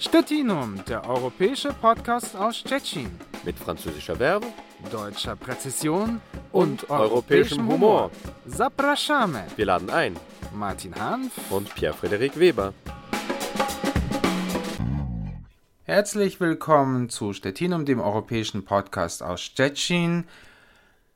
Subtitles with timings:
[0.00, 3.10] Stettinum, der europäische Podcast aus Stettin.
[3.44, 4.46] Mit französischer Verbe,
[4.92, 6.20] deutscher Präzision
[6.52, 8.12] und, und europäischem Humor.
[8.46, 9.40] Zapraszamy.
[9.56, 10.16] Wir laden ein.
[10.54, 12.74] Martin Hanf und Pierre-Frederik Weber.
[15.82, 20.26] Herzlich willkommen zu Stettinum, dem europäischen Podcast aus Stettin.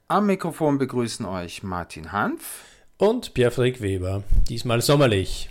[0.08, 2.64] Am Mikrofon begrüßen euch Martin Hanf
[2.98, 4.24] und Pierre-Frederik Weber.
[4.48, 5.50] Diesmal sommerlich.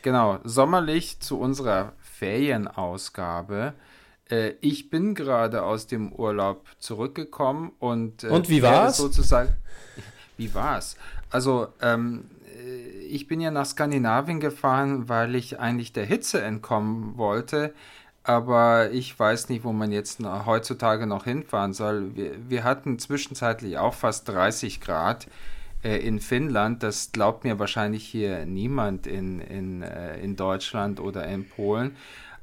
[0.00, 3.74] Genau, sommerlich zu unserer Ferienausgabe.
[4.30, 8.24] Äh, ich bin gerade aus dem Urlaub zurückgekommen und.
[8.24, 8.96] Äh, und wie war's?
[8.96, 9.54] Sozusagen.
[10.36, 10.96] Wie war's?
[11.30, 12.26] Also, ähm,
[12.56, 17.74] äh, ich bin ja nach Skandinavien gefahren, weil ich eigentlich der Hitze entkommen wollte.
[18.22, 22.14] Aber ich weiß nicht, wo man jetzt noch, heutzutage noch hinfahren soll.
[22.14, 25.26] Wir, wir hatten zwischenzeitlich auch fast 30 Grad
[25.82, 26.82] in Finnland.
[26.82, 31.96] Das glaubt mir wahrscheinlich hier niemand in, in, äh, in Deutschland oder in Polen.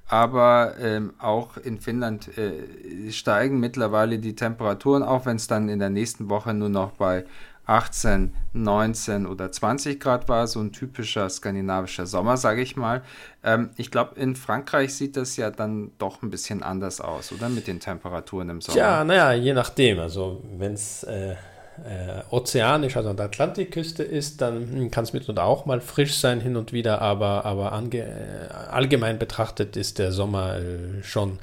[0.07, 5.79] Aber ähm, auch in Finnland äh, steigen mittlerweile die Temperaturen, auch wenn es dann in
[5.79, 7.25] der nächsten Woche nur noch bei
[7.65, 13.01] 18, 19 oder 20 Grad war, so ein typischer skandinavischer Sommer, sage ich mal.
[13.43, 17.49] Ähm, ich glaube, in Frankreich sieht das ja dann doch ein bisschen anders aus, oder
[17.49, 18.77] mit den Temperaturen im Sommer?
[18.77, 19.99] Ja, naja, je nachdem.
[19.99, 21.35] Also wenn es äh,
[21.83, 26.39] äh, ozeanisch, also an der Atlantikküste ist, dann kann es mitunter auch mal frisch sein
[26.39, 31.39] hin und wieder, aber, aber ange, äh, allgemein betrachtet ist der Sommer äh, schon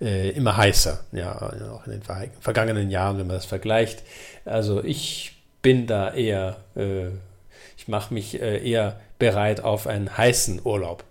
[0.00, 1.34] äh, immer heißer, ja,
[1.72, 2.02] auch in den
[2.40, 4.02] vergangenen Jahren, wenn man das vergleicht.
[4.44, 7.08] Also ich bin da eher, äh,
[7.76, 11.04] ich mache mich äh, eher bereit auf einen heißen Urlaub.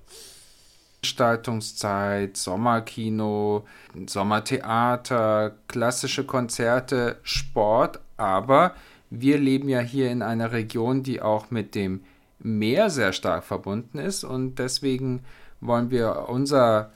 [1.02, 3.66] Veranstaltungszeit, Sommerkino,
[4.06, 8.74] Sommertheater, klassische Konzerte, Sport, aber
[9.10, 12.04] wir leben ja hier in einer Region, die auch mit dem
[12.40, 15.24] Meer sehr stark verbunden ist und deswegen
[15.60, 16.92] wollen wir unser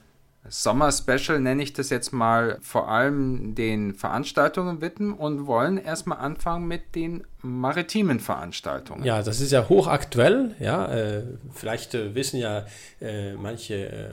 [0.48, 6.18] Sommer Special, nenne ich das jetzt mal, vor allem den Veranstaltungen widmen und wollen erstmal
[6.18, 9.04] anfangen mit den maritimen Veranstaltungen.
[9.04, 10.54] Ja, das ist ja hochaktuell.
[10.60, 11.22] Ja, äh,
[11.52, 12.66] vielleicht äh, wissen ja
[13.00, 14.10] äh, manche äh,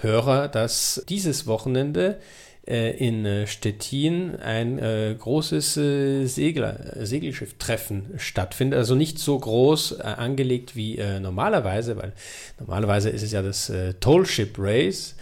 [0.00, 2.18] Hörer, dass dieses Wochenende
[2.66, 4.78] in äh, Stettin ein
[5.18, 8.78] großes Segler, Segelschifftreffen stattfindet.
[8.78, 12.12] Also nicht so groß angelegt wie normalerweise, weil
[12.58, 13.70] normalerweise ist es ja das
[14.00, 15.14] Toll Ship Race.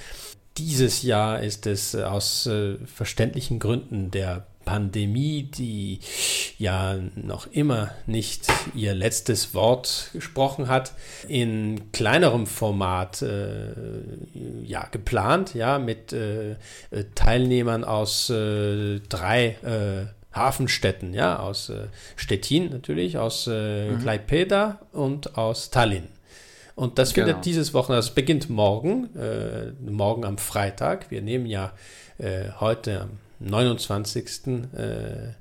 [0.59, 6.01] Dieses Jahr ist es äh, aus äh, verständlichen Gründen der Pandemie, die
[6.59, 10.93] ja noch immer nicht ihr letztes Wort gesprochen hat,
[11.29, 13.73] in kleinerem Format äh,
[14.65, 16.57] ja, geplant, ja, mit äh,
[17.15, 21.71] Teilnehmern aus äh, drei äh, Hafenstädten, ja, aus
[22.17, 23.99] Stettin natürlich, aus mhm.
[24.01, 26.09] Klaipeda und aus Tallinn.
[26.75, 27.27] Und das genau.
[27.27, 31.11] findet dieses Wochenende, das beginnt morgen, äh, morgen am Freitag.
[31.11, 31.73] Wir nehmen ja
[32.19, 33.11] äh, heute am
[33.45, 34.47] 29.
[34.75, 35.35] Äh,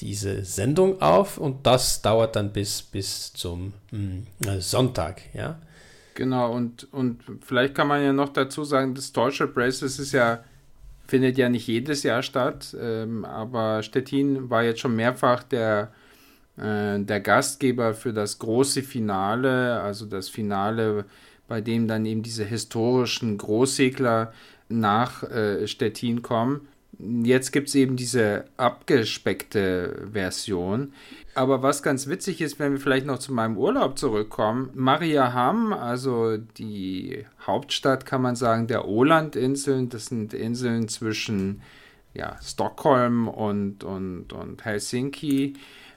[0.00, 5.60] diese Sendung auf und das dauert dann bis, bis zum mh, hm, Sonntag, ja.
[6.14, 10.42] Genau, und, und vielleicht kann man ja noch dazu sagen, das Deutsche Braces ist ja,
[11.06, 15.92] findet ja nicht jedes Jahr statt, ähm, aber Stettin war jetzt schon mehrfach der
[16.56, 21.04] äh, der Gastgeber für das große Finale, also das Finale,
[21.48, 24.32] bei dem dann eben diese historischen Großsegler
[24.68, 26.68] nach äh, Stettin kommen.
[27.24, 30.92] Jetzt gibt es eben diese abgespeckte Version.
[31.34, 36.36] Aber was ganz witzig ist, wenn wir vielleicht noch zu meinem Urlaub zurückkommen, Mariaham, also
[36.36, 41.60] die Hauptstadt, kann man sagen, der Ålandinseln, das sind Inseln zwischen
[42.14, 45.54] ja, Stockholm und, und, und Helsinki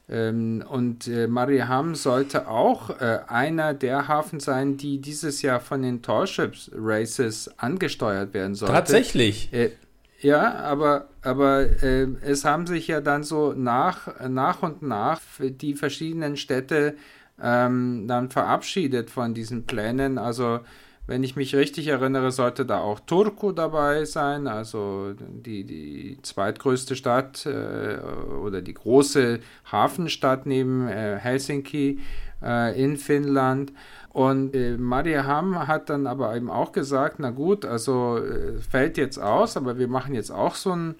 [0.09, 5.81] ähm, und äh, Mariehamn sollte auch äh, einer der Hafen sein, die dieses Jahr von
[5.81, 8.73] den Tallships Races angesteuert werden sollte.
[8.73, 9.51] Tatsächlich.
[9.51, 9.72] Äh,
[10.19, 15.75] ja, aber, aber äh, es haben sich ja dann so nach, nach und nach die
[15.75, 16.95] verschiedenen Städte
[17.41, 20.17] ähm, dann verabschiedet von diesen Plänen.
[20.17, 20.61] Also
[21.07, 26.97] wenn ich mich richtig erinnere, sollte da auch Turku dabei sein, also die, die zweitgrößte
[26.97, 27.97] Stadt äh,
[28.43, 29.40] oder die große
[29.72, 31.99] Hafenstadt neben äh, Helsinki
[32.43, 33.72] äh, in Finnland.
[34.09, 39.17] Und äh, Mariehamn hat dann aber eben auch gesagt, na gut, also äh, fällt jetzt
[39.17, 40.96] aus, aber wir machen jetzt auch so ein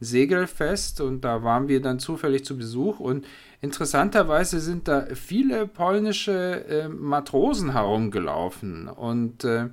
[0.00, 3.26] Segelfest und da waren wir dann zufällig zu Besuch und
[3.62, 9.70] interessanterweise sind da viele polnische äh, Matrosen herumgelaufen und äh,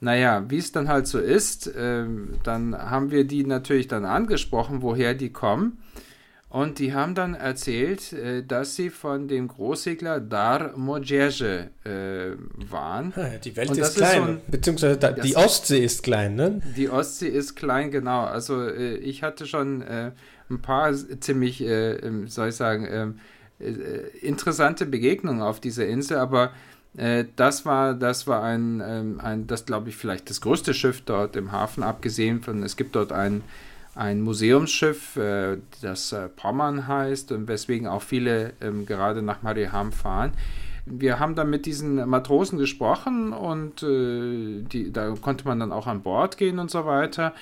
[0.00, 2.04] naja, wie es dann halt so ist, äh,
[2.42, 5.78] dann haben wir die natürlich dann angesprochen, woher die kommen
[6.50, 13.12] Und die haben dann erzählt, äh, dass sie von dem Großsegler Dar Mojege äh, waren.
[13.44, 16.62] Die Welt ist klein, ist so ein, beziehungsweise da, die Ostsee ist klein, ne?
[16.74, 18.24] Die Ostsee ist klein, genau.
[18.24, 19.82] Also äh, ich hatte schon
[20.50, 23.18] ein paar ziemlich, äh, ähm, soll ich sagen, ähm,
[23.60, 26.52] äh, interessante Begegnungen auf dieser Insel, aber
[27.36, 31.36] das war, das war ein, ähm, ein das glaube ich vielleicht das größte Schiff dort
[31.36, 33.42] im Hafen, abgesehen von, es gibt dort ein
[33.98, 39.90] ein Museumsschiff, äh, das äh, Pommern heißt und weswegen auch viele ähm, gerade nach Mariehamn
[39.90, 40.32] fahren.
[40.86, 45.88] Wir haben dann mit diesen Matrosen gesprochen und äh, die, da konnte man dann auch
[45.88, 47.34] an Bord gehen und so weiter.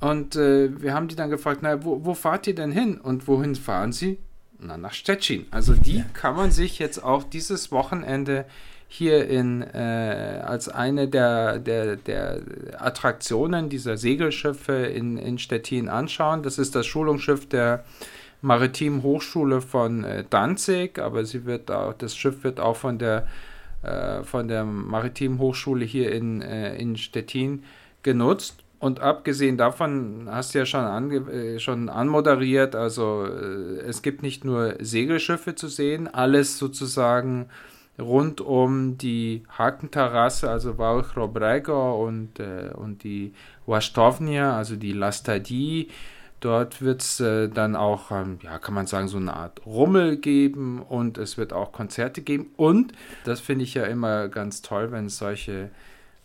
[0.00, 3.54] Und wir haben die dann gefragt, na, wo, wo, fahrt ihr denn hin und wohin
[3.54, 4.18] fahren sie?
[4.58, 5.44] Na, nach Stettin.
[5.50, 8.46] Also die kann man sich jetzt auch dieses Wochenende
[8.92, 12.40] hier in, äh, als eine der, der, der
[12.76, 16.42] Attraktionen dieser Segelschiffe in, in Stettin anschauen.
[16.42, 17.84] Das ist das Schulungsschiff der
[18.42, 23.28] Maritimen Hochschule von äh, Danzig, aber sie wird auch, das Schiff wird auch von der,
[23.84, 27.62] äh, von der Maritimen Hochschule hier in, äh, in Stettin
[28.02, 28.64] genutzt.
[28.80, 34.24] Und abgesehen davon hast du ja schon, ange, äh, schon anmoderiert, also äh, es gibt
[34.24, 37.50] nicht nur Segelschiffe zu sehen, alles sozusagen
[38.00, 43.34] rund um die Hakenterrasse, also Wałchrobregor und, äh, und die
[43.66, 45.88] Wasztownia, also die Lastadie.
[46.40, 50.16] Dort wird es äh, dann auch, ähm, ja, kann man sagen, so eine Art Rummel
[50.16, 52.50] geben und es wird auch Konzerte geben.
[52.56, 52.92] Und
[53.24, 55.70] das finde ich ja immer ganz toll, wenn es solche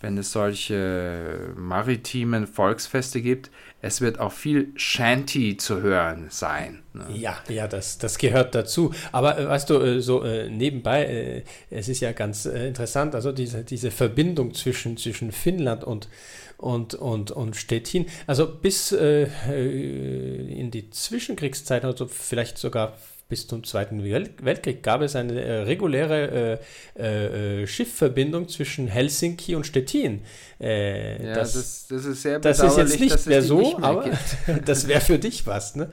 [0.01, 3.49] wenn es solche maritimen Volksfeste gibt.
[3.85, 6.81] Es wird auch viel Shanty zu hören sein.
[6.93, 7.05] Ne?
[7.13, 8.91] Ja, ja, das, das gehört dazu.
[9.11, 13.31] Aber äh, weißt du, äh, so äh, nebenbei, äh, es ist ja ganz interessant, also
[13.31, 16.09] diese, diese Verbindung zwischen, zwischen Finnland und,
[16.57, 18.07] und, und, und Stettin.
[18.25, 22.97] Also bis in die Zwischenkriegszeit, also vielleicht sogar
[23.27, 26.59] bis zum Zweiten Weltkrieg gab es eine äh, reguläre
[26.95, 30.21] äh, äh, äh, Schiffverbindung zwischen Helsinki und Stettin.
[30.59, 33.89] Äh, ja, das, das, das, ist sehr Das ist jetzt nicht mehr so, nicht mehr
[33.89, 34.11] aber
[34.65, 35.89] das wäre für dich was, ne?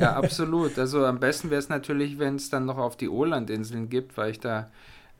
[0.00, 0.78] ja, absolut.
[0.78, 4.30] Also am besten wäre es natürlich, wenn es dann noch auf die Olandinseln gibt, weil
[4.30, 4.70] ich da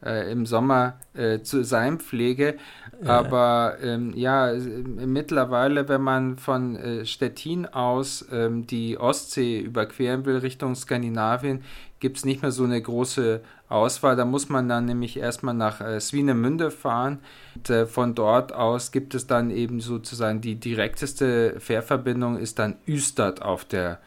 [0.04, 2.56] äh, im Sommer äh, zu sein pflege.
[3.02, 3.18] Ja.
[3.18, 10.38] Aber ähm, ja, mittlerweile, wenn man von äh, Stettin aus ähm, die Ostsee überqueren will
[10.38, 11.62] Richtung Skandinavien,
[12.00, 14.16] gibt es nicht mehr so eine große Auswahl.
[14.16, 17.20] Da muss man dann nämlich erstmal nach äh, Swinemünde fahren.
[17.54, 22.76] Und, äh, von dort aus gibt es dann eben sozusagen die direkteste Fährverbindung ist dann
[22.86, 24.00] Ystad auf der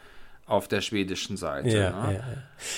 [0.46, 1.76] auf der schwedischen Seite.
[1.76, 2.12] Ja, ne?
[2.12, 2.22] ja, ja.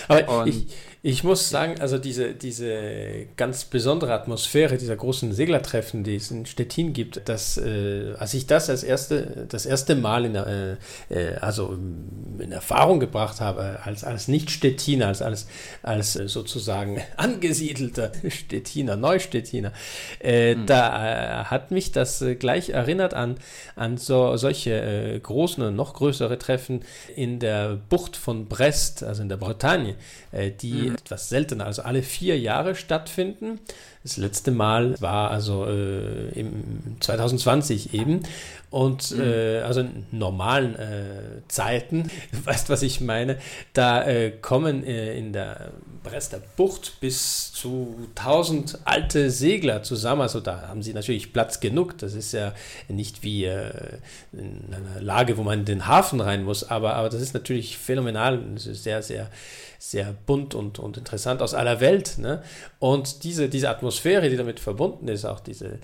[0.09, 0.67] Aber ich,
[1.03, 6.47] ich muss sagen, also diese, diese ganz besondere Atmosphäre dieser großen Seglertreffen, die es in
[6.47, 10.77] Stettin gibt, dass, äh, als ich das als erste, das erste Mal in, äh,
[11.11, 11.79] äh also
[12.39, 15.47] in Erfahrung gebracht habe, als, als Nicht-Stettiner, als, als,
[15.83, 19.73] als sozusagen angesiedelter Stettiner, Neustettiner,
[20.21, 20.67] äh, mhm.
[20.67, 23.37] da äh, hat mich das äh, gleich erinnert an,
[23.77, 26.81] an so, solche großen und noch größere Treffen
[27.15, 27.58] in der
[27.89, 29.97] Bucht von Brest, also in der Bretagne
[30.33, 30.95] äh, die mhm.
[30.95, 33.61] etwas seltener, also alle vier Jahre stattfinden.
[34.03, 38.23] Das letzte Mal war also äh, im 2020 eben.
[38.71, 39.23] Und mhm.
[39.23, 43.39] äh, also in normalen äh, Zeiten, du weißt, was ich meine,
[43.73, 45.73] da äh, kommen äh, in der
[46.03, 50.23] Brester Bucht bis zu 1000 alte Segler zusammen.
[50.23, 51.99] Also da haben sie natürlich Platz genug.
[51.99, 52.55] Das ist ja
[52.89, 53.99] nicht wie äh,
[54.33, 56.65] in einer Lage, wo man in den Hafen rein muss.
[56.65, 58.39] Aber, aber das ist natürlich phänomenal.
[58.55, 59.31] Das ist sehr, sehr
[59.81, 62.19] sehr bunt und, und interessant aus aller Welt.
[62.19, 62.43] Ne?
[62.81, 65.79] Und diese, diese Atmosphäre, die damit verbunden ist, auch diese,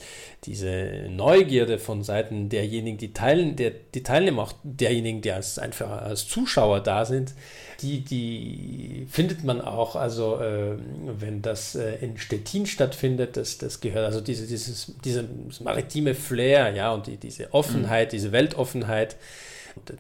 [0.45, 6.03] diese Neugierde von Seiten derjenigen, die teilen, der, die Teilnehmer, auch derjenigen, die als, einfach
[6.03, 7.35] als Zuschauer da sind,
[7.83, 10.77] die, die findet man auch, also äh,
[11.19, 15.25] wenn das äh, in Stettin stattfindet, das, das gehört, also diese, dieses, dieses
[15.61, 18.11] maritime Flair, ja, und die, diese Offenheit, mhm.
[18.11, 19.17] diese Weltoffenheit,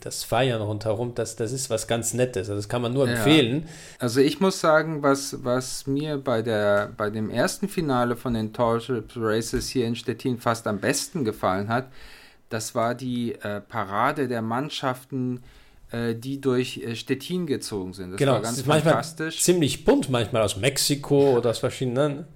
[0.00, 2.48] das Feiern rundherum, das, das ist was ganz Nettes.
[2.48, 3.14] Also das kann man nur ja.
[3.14, 3.68] empfehlen.
[3.98, 8.52] Also ich muss sagen, was, was mir bei, der, bei dem ersten Finale von den
[8.52, 11.88] Tallship Races hier in Stettin fast am besten gefallen hat,
[12.50, 15.42] das war die äh, Parade der Mannschaften,
[16.14, 18.12] die durch äh, Stettin gezogen sind.
[18.12, 19.42] Das genau, war ganz das ist fantastisch.
[19.42, 22.26] ziemlich bunt, manchmal aus Mexiko oder aus verschiedenen.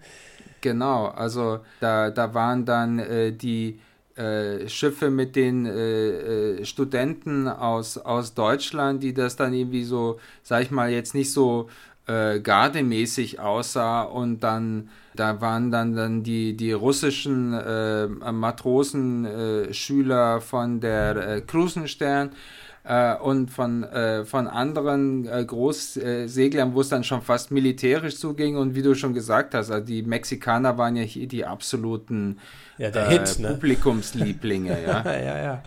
[0.61, 3.79] Genau, also da, da waren dann äh, die
[4.17, 10.19] äh, Schiffe mit den äh, äh, Studenten aus, aus Deutschland, die das dann irgendwie so,
[10.43, 11.69] sag ich mal, jetzt nicht so
[12.07, 14.89] äh, gardemäßig aussah und dann
[15.19, 22.31] da waren dann, dann die, die russischen äh, Matrosen, äh, Schüler von der äh, Krusenstern
[22.89, 28.57] äh, und von, äh, von anderen äh, Großseglern, wo es dann schon fast militärisch zuging.
[28.57, 32.39] Und wie du schon gesagt hast, also die Mexikaner waren ja hier die absoluten
[32.79, 33.49] ja, äh, Hit, ne?
[33.49, 34.83] Publikumslieblinge.
[34.87, 35.05] ja.
[35.05, 35.63] ja, ja.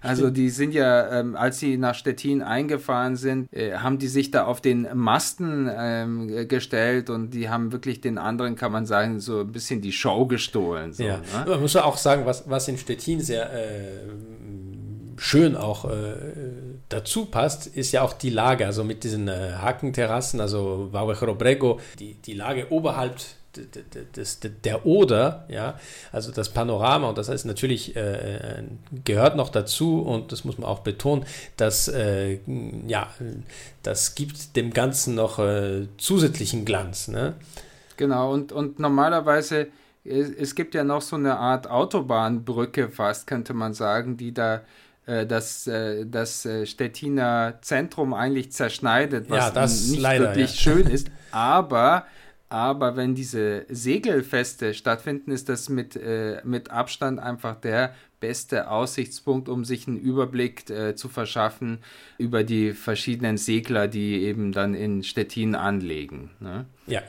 [0.00, 4.32] Also die sind ja, ähm, als sie nach Stettin eingefahren sind, äh, haben die sich
[4.32, 9.20] da auf den Masten ähm, gestellt und die haben wirklich den anderen, kann man sagen,
[9.20, 10.92] so ein bisschen die Show gestohlen.
[10.92, 11.18] So, ja.
[11.18, 11.44] Ne?
[11.46, 14.00] Man muss ja auch sagen, was, was in Stettin sehr äh,
[15.18, 16.14] schön auch äh,
[16.88, 22.14] dazu passt, ist ja auch die Lage, also mit diesen äh, Hakenterrassen, also Brego, die,
[22.14, 23.16] die Lage oberhalb
[24.14, 25.78] des, der Oder, ja,
[26.12, 28.62] also das Panorama, und das heißt natürlich, äh,
[29.04, 31.24] gehört noch dazu, und das muss man auch betonen,
[31.56, 32.38] dass, äh,
[32.86, 33.08] ja,
[33.82, 37.34] das gibt dem Ganzen noch äh, zusätzlichen Glanz, ne?
[37.96, 39.68] Genau, und, und normalerweise,
[40.04, 44.56] es, es gibt ja noch so eine Art Autobahnbrücke fast, könnte man sagen, die da
[44.56, 44.60] äh,
[45.26, 50.72] das, äh, das äh, Stettiner Zentrum eigentlich zerschneidet, was ja, nicht leider, wirklich ja.
[50.72, 51.10] schön ist.
[51.30, 52.06] Aber,
[52.48, 56.00] aber wenn diese Segelfeste stattfinden, ist das mit,
[56.44, 61.78] mit Abstand einfach der beste Aussichtspunkt, um sich einen Überblick äh, zu verschaffen
[62.18, 66.30] über die verschiedenen Segler, die eben dann in Stettin anlegen.
[66.40, 66.66] Ne?
[66.86, 67.02] Ja,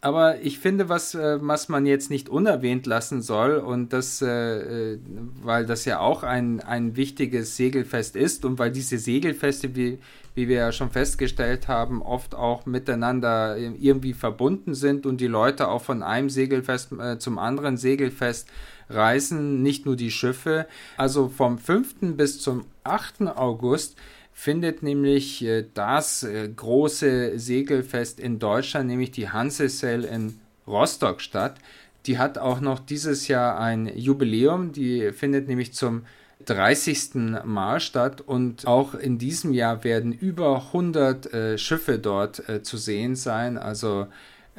[0.00, 4.92] aber ich finde, was, äh, was man jetzt nicht unerwähnt lassen soll, und das, äh,
[4.94, 4.98] äh,
[5.42, 9.98] weil das ja auch ein, ein wichtiges Segelfest ist und weil diese Segelfeste, wie,
[10.36, 15.66] wie wir ja schon festgestellt haben, oft auch miteinander irgendwie verbunden sind und die Leute
[15.66, 18.48] auch von einem Segelfest zum anderen Segelfest
[18.88, 20.66] reisen, nicht nur die Schiffe.
[20.96, 22.16] Also vom 5.
[22.16, 23.22] bis zum 8.
[23.36, 23.96] August
[24.38, 31.56] findet nämlich äh, das äh, große Segelfest in Deutschland, nämlich die Hansesail in Rostock statt.
[32.06, 36.02] Die hat auch noch dieses Jahr ein Jubiläum, die findet nämlich zum
[36.46, 37.16] 30.
[37.44, 42.76] Mal statt und auch in diesem Jahr werden über 100 äh, Schiffe dort äh, zu
[42.76, 43.58] sehen sein.
[43.58, 44.06] Also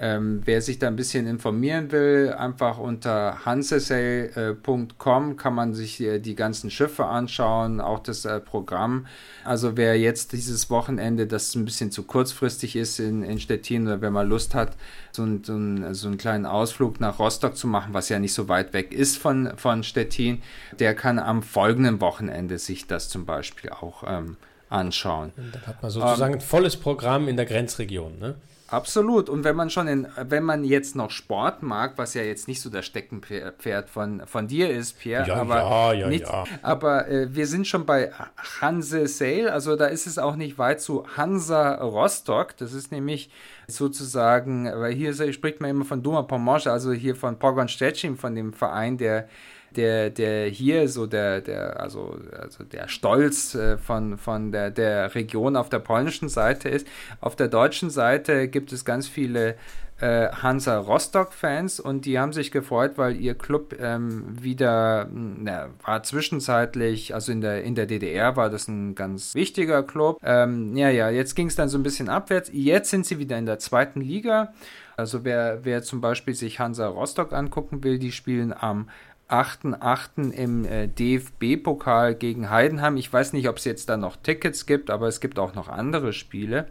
[0.01, 6.19] ähm, wer sich da ein bisschen informieren will, einfach unter hansesail.com kann man sich äh,
[6.19, 9.07] die ganzen Schiffe anschauen, auch das äh, Programm.
[9.43, 13.99] Also wer jetzt dieses Wochenende, das ein bisschen zu kurzfristig ist in, in Stettin oder
[13.99, 14.77] wer mal Lust hat,
[15.11, 18.33] so, ein, so, ein, so einen kleinen Ausflug nach Rostock zu machen, was ja nicht
[18.33, 20.41] so weit weg ist von, von Stettin,
[20.79, 24.37] der kann am folgenden Wochenende sich das zum Beispiel auch ähm,
[24.69, 25.33] anschauen.
[25.35, 28.35] Und dann hat man sozusagen ähm, ein volles Programm in der Grenzregion, ne?
[28.71, 29.29] Absolut.
[29.29, 32.61] Und wenn man schon in, wenn man jetzt noch Sport mag, was ja jetzt nicht
[32.61, 36.25] so das Steckenpferd von, von dir ist, Pierre, ja, aber, ja, ja, nicht,
[36.61, 38.11] aber äh, wir sind schon bei
[38.61, 42.57] Hanse Sail, also da ist es auch nicht weit zu Hansa Rostock.
[42.57, 43.29] Das ist nämlich
[43.67, 48.35] sozusagen, weil hier spricht man immer von Duma Pomorze, also hier von Pogon Stettin, von
[48.35, 49.27] dem Verein, der
[49.75, 55.13] der, der hier so der, der, also, also der Stolz äh, von, von der, der
[55.15, 56.88] Region auf der polnischen Seite ist.
[57.21, 59.55] Auf der deutschen Seite gibt es ganz viele
[60.01, 65.69] äh, Hansa Rostock-Fans und die haben sich gefreut, weil ihr Club ähm, wieder, hm, na,
[65.83, 70.19] war zwischenzeitlich, also in der, in der DDR war das ein ganz wichtiger Club.
[70.23, 72.49] Ähm, ja, ja, jetzt ging es dann so ein bisschen abwärts.
[72.53, 74.53] Jetzt sind sie wieder in der zweiten Liga.
[74.95, 78.89] Also wer, wer zum Beispiel sich Hansa Rostock angucken will, die spielen am
[79.29, 80.31] 8.8.
[80.31, 82.98] im äh, DFB-Pokal gegen Heidenheim.
[82.98, 85.69] Ich weiß nicht, ob es jetzt da noch Tickets gibt, aber es gibt auch noch
[85.69, 86.67] andere Spiele.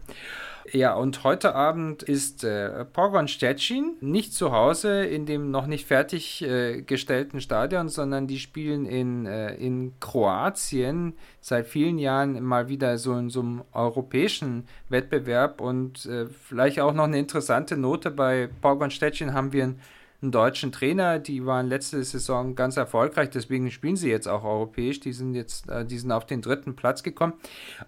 [0.73, 5.87] Ja, und heute Abend ist äh, Pogon Stettin nicht zu Hause in dem noch nicht
[5.87, 12.99] fertiggestellten äh, Stadion, sondern die spielen in, äh, in Kroatien seit vielen Jahren mal wieder
[12.99, 15.61] so in so einem europäischen Wettbewerb.
[15.63, 19.81] Und äh, vielleicht auch noch eine interessante Note bei Pogon Stettin haben wir ein
[20.21, 24.99] einen deutschen Trainer, die waren letzte Saison ganz erfolgreich, deswegen spielen sie jetzt auch europäisch.
[24.99, 27.35] Die sind jetzt, äh, die sind auf den dritten Platz gekommen.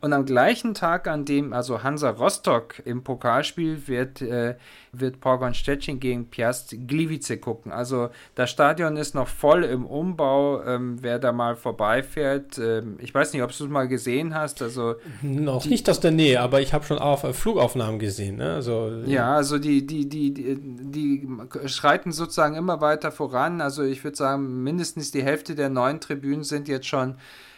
[0.01, 4.55] Und am gleichen Tag, an dem also Hansa Rostock im Pokalspiel wird, äh,
[4.93, 7.73] wird Pogon Stettin gegen Piast Gliwice gucken.
[7.73, 10.63] Also das Stadion ist noch voll im Umbau.
[10.65, 14.63] Ähm, wer da mal vorbeifährt, ähm, ich weiß nicht, ob du es mal gesehen hast.
[14.63, 18.37] Also noch die, nicht aus der Nähe, aber ich habe schon auf äh, Flugaufnahmen gesehen.
[18.37, 18.55] Ne?
[18.55, 21.29] Also, ja, also die, die, die, die, die
[21.67, 23.61] schreiten sozusagen immer weiter voran.
[23.61, 27.15] Also ich würde sagen, mindestens die Hälfte der neuen Tribünen sind jetzt schon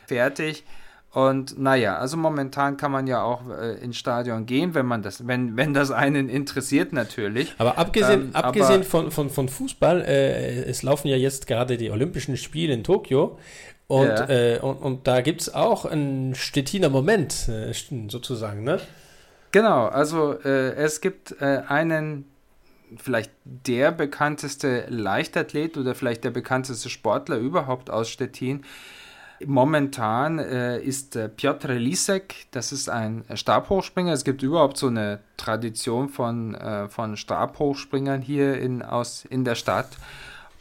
[0.07, 0.65] fertig.
[1.13, 5.27] Und naja, also momentan kann man ja auch äh, ins Stadion gehen, wenn man das,
[5.27, 7.55] wenn, wenn das einen interessiert natürlich.
[7.59, 11.77] Aber abgesehen, ähm, abgesehen aber von, von, von Fußball, äh, es laufen ja jetzt gerade
[11.77, 13.39] die Olympischen Spiele in Tokio.
[13.89, 14.29] Und, ja.
[14.29, 17.75] äh, und, und da gibt es auch einen Stettiner Moment, äh,
[18.09, 18.81] sozusagen, ne?
[19.51, 22.25] Genau, also äh, es gibt äh, einen
[22.97, 28.65] vielleicht der bekannteste Leichtathlet oder vielleicht der bekannteste Sportler überhaupt aus Stettin,
[29.47, 34.13] Momentan äh, ist äh, Piotr Lisek, das ist ein Stabhochspringer.
[34.13, 39.55] Es gibt überhaupt so eine Tradition von, äh, von Stabhochspringern hier in, aus, in der
[39.55, 39.89] Stadt.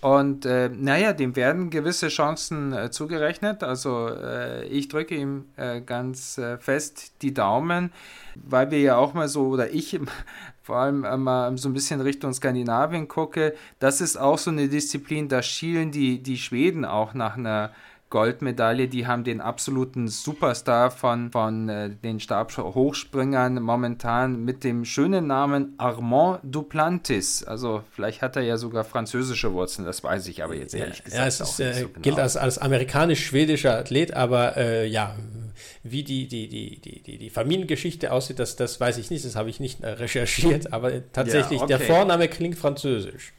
[0.02, 3.64] Und äh, naja, dem werden gewisse Chancen äh, zugerechnet.
[3.64, 7.92] Also äh, ich drücke ihm äh, ganz äh, fest die Daumen,
[8.34, 10.00] weil wir ja auch mal so, oder ich
[10.64, 13.54] vor allem mal so ein bisschen Richtung Skandinavien gucke.
[13.78, 17.72] Das ist auch so eine Disziplin, da schielen die, die Schweden auch nach einer
[18.12, 18.88] Goldmedaille.
[18.88, 25.74] Die haben den absoluten Superstar von, von äh, den Stabhochspringern momentan mit dem schönen Namen
[25.80, 27.44] Armand Duplantis.
[27.44, 31.20] Also vielleicht hat er ja sogar französische Wurzeln, das weiß ich aber jetzt ehrlich gesagt.
[31.20, 32.02] Ja, es ist, äh, so genau.
[32.02, 35.16] gilt als, als amerikanisch-schwedischer Athlet, aber äh, ja,
[35.84, 39.50] wie die, die, die, die, die, Familiengeschichte aussieht, das, das weiß ich nicht, das habe
[39.50, 41.78] ich nicht recherchiert, aber tatsächlich, ja, okay.
[41.78, 43.34] der Vorname klingt französisch.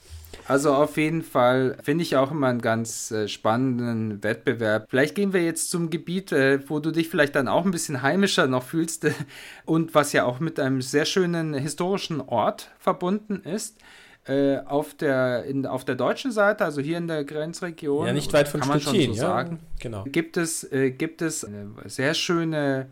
[0.48, 4.86] Also auf jeden Fall finde ich auch immer einen ganz äh, spannenden Wettbewerb.
[4.88, 8.02] Vielleicht gehen wir jetzt zum Gebiet, äh, wo du dich vielleicht dann auch ein bisschen
[8.02, 9.06] heimischer noch fühlst
[9.64, 13.78] und was ja auch mit einem sehr schönen historischen Ort verbunden ist.
[14.24, 18.32] Äh, auf, der, in, auf der deutschen Seite, also hier in der Grenzregion, ja, nicht
[18.32, 20.04] weit von kann man Stettin, schon so ja, sagen, genau.
[20.04, 22.86] gibt, es, gibt es eine sehr schöne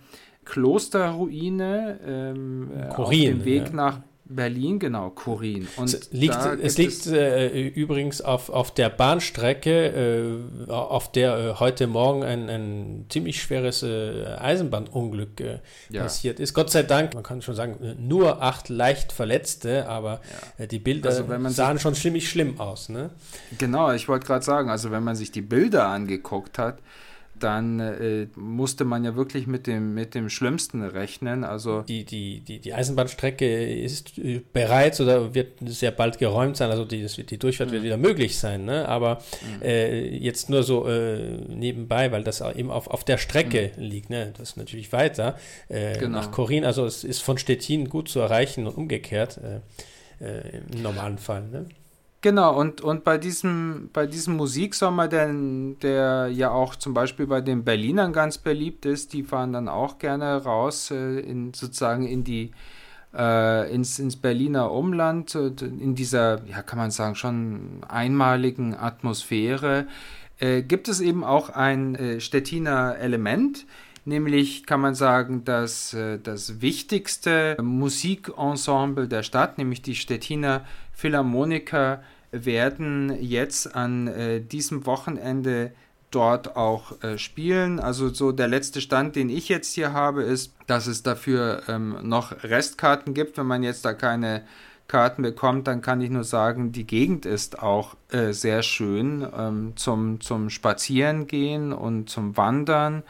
[0.45, 3.73] Klosterruine ähm, Korin, auf dem Weg ja.
[3.73, 4.01] nach
[4.31, 5.67] Berlin, genau, Kurin.
[5.77, 11.55] Und es liegt, es liegt äh, übrigens auf, auf der Bahnstrecke, äh, auf der äh,
[11.59, 15.59] heute Morgen ein, ein ziemlich schweres äh, Eisenbahnunglück äh,
[15.91, 16.03] ja.
[16.03, 16.55] passiert ist.
[16.55, 20.21] Gott sei Dank, man kann schon sagen, nur acht leicht Verletzte, aber
[20.59, 20.65] ja.
[20.65, 22.89] Äh, die Bilder also sahen schon ziemlich schlimm aus.
[22.89, 23.11] Ne?
[23.59, 26.79] Genau, ich wollte gerade sagen, also wenn man sich die Bilder angeguckt hat,
[27.43, 31.45] dann äh, musste man ja wirklich mit dem, mit dem Schlimmsten rechnen.
[31.45, 36.71] Also die, die, die, die Eisenbahnstrecke ist äh, bereits oder wird sehr bald geräumt sein,
[36.71, 37.75] also die, die Durchfahrt mhm.
[37.75, 38.65] wird wieder möglich sein.
[38.65, 38.89] Ne?
[38.89, 39.63] Aber mhm.
[39.63, 43.83] äh, jetzt nur so äh, nebenbei, weil das eben auf, auf der Strecke mhm.
[43.83, 44.11] liegt.
[44.11, 44.33] Ne?
[44.37, 45.37] Das ist natürlich weiter
[45.69, 46.19] äh, genau.
[46.19, 46.65] nach Korin.
[46.65, 49.61] Also es ist von Stettin gut zu erreichen und umgekehrt äh,
[50.73, 51.49] im normalen Fall.
[51.49, 51.67] Ne?
[52.23, 55.33] Genau, und, und bei diesem, bei diesem Musiksommer, der,
[55.81, 59.99] der ja auch zum Beispiel bei den Berlinern ganz beliebt ist, die fahren dann auch
[59.99, 62.51] gerne raus äh, in sozusagen in die
[63.15, 69.87] äh, ins, ins Berliner Umland, äh, in dieser, ja, kann man sagen, schon einmaligen Atmosphäre,
[70.39, 73.67] äh, gibt es eben auch ein äh, Stettiner Element,
[74.05, 82.03] nämlich kann man sagen, dass äh, das wichtigste Musikensemble der Stadt, nämlich die Stettiner Philharmoniker,
[82.33, 85.73] werden jetzt an äh, diesem Wochenende
[86.11, 87.79] dort auch äh, spielen.
[87.79, 91.97] Also so der letzte Stand, den ich jetzt hier habe, ist, dass es dafür ähm,
[92.03, 93.39] noch Restkarten gibt.
[93.39, 94.43] Wenn man jetzt da keine
[94.89, 99.73] Karten bekommt, dann kann ich nur sagen, die Gegend ist auch äh, sehr schön ähm,
[99.77, 103.05] zum, zum Spazierengehen und zum Wandern.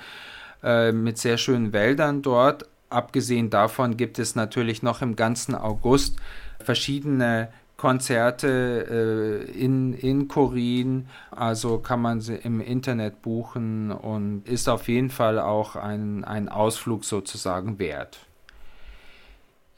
[0.62, 2.68] Äh, mit sehr schönen Wäldern dort.
[2.90, 6.16] Abgesehen davon gibt es natürlich noch im ganzen August
[6.62, 7.48] verschiedene
[7.80, 14.86] Konzerte äh, in, in Korin, also kann man sie im Internet buchen und ist auf
[14.86, 18.18] jeden Fall auch ein, ein Ausflug sozusagen wert.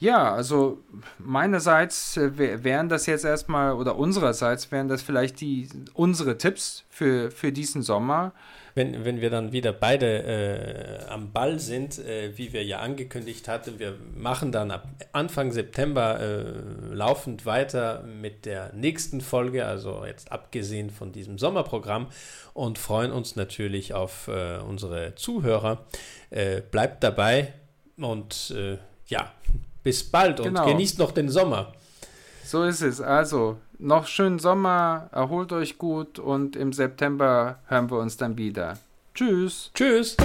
[0.02, 0.82] Ja, also
[1.18, 7.30] meinerseits äh, wären das jetzt erstmal oder unsererseits wären das vielleicht die unsere Tipps für,
[7.30, 8.32] für diesen Sommer
[8.74, 13.46] wenn, wenn wir dann wieder beide äh, am Ball sind, äh, wie wir ja angekündigt
[13.46, 20.04] hatten, wir machen dann ab Anfang September äh, laufend weiter mit der nächsten Folge, also
[20.04, 22.08] jetzt abgesehen von diesem Sommerprogramm
[22.54, 25.84] und freuen uns natürlich auf äh, unsere Zuhörer.
[26.30, 27.52] Äh, bleibt dabei
[27.98, 28.52] und
[29.06, 29.30] ja,
[29.82, 30.66] bis bald und genau.
[30.66, 31.72] genießt noch den Sommer.
[32.44, 33.00] So ist es.
[33.00, 38.78] Also, noch schönen Sommer, erholt euch gut und im September hören wir uns dann wieder.
[39.14, 39.70] Tschüss.
[39.74, 40.16] Tschüss.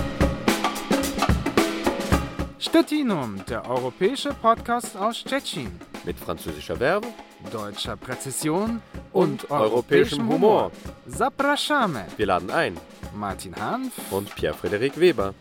[2.59, 5.71] Stettinum, der europäische Podcast aus Stettin.
[6.05, 7.07] Mit französischer Verbe,
[7.51, 8.81] deutscher Präzision
[9.13, 10.71] und, und europäischem Humor.
[11.07, 12.01] Zapraszamy.
[12.17, 12.77] Wir laden ein.
[13.15, 15.33] Martin Hanf und Pierre-Frederik Weber.